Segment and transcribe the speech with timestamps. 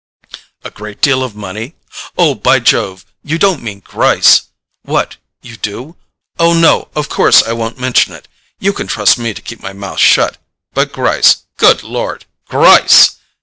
[0.63, 1.75] "A great deal of money?
[2.17, 4.45] Oh, by Jove—you don't mean Gryce?
[4.81, 5.95] What—you do?
[6.39, 9.99] Oh, no, of course I won't mention it—you can trust me to keep my mouth
[9.99, 13.17] shut—but Gryce—good Lord, GRYCE!